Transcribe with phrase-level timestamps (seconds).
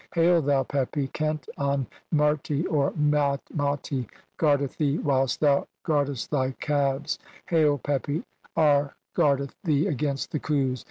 [0.15, 6.59] Hail, thou "Pepi, Khent an merti (or maati) guardeth thee whilst "thou guardest thy (45)
[6.59, 8.23] calves; hail, Pepi,
[8.57, 10.79] Ar guard "eth thee against the Khus.